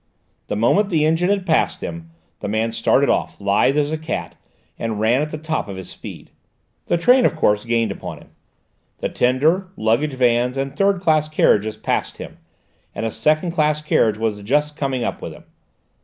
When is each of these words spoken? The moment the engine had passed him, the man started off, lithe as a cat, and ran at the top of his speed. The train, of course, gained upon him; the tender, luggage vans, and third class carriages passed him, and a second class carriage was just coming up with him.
The 0.47 0.55
moment 0.55 0.89
the 0.89 1.05
engine 1.05 1.29
had 1.29 1.45
passed 1.45 1.81
him, 1.81 2.09
the 2.39 2.47
man 2.47 2.71
started 2.71 3.07
off, 3.07 3.39
lithe 3.39 3.77
as 3.77 3.91
a 3.91 3.99
cat, 3.99 4.33
and 4.79 4.99
ran 4.99 5.21
at 5.21 5.29
the 5.29 5.37
top 5.37 5.67
of 5.67 5.75
his 5.75 5.91
speed. 5.91 6.31
The 6.87 6.97
train, 6.97 7.23
of 7.23 7.35
course, 7.35 7.65
gained 7.65 7.91
upon 7.91 8.17
him; 8.17 8.29
the 8.97 9.09
tender, 9.09 9.67
luggage 9.77 10.13
vans, 10.13 10.57
and 10.57 10.75
third 10.75 11.01
class 11.01 11.29
carriages 11.29 11.77
passed 11.77 12.17
him, 12.17 12.39
and 12.95 13.05
a 13.05 13.11
second 13.11 13.51
class 13.51 13.79
carriage 13.79 14.17
was 14.17 14.41
just 14.41 14.75
coming 14.75 15.03
up 15.03 15.21
with 15.21 15.33
him. 15.33 15.43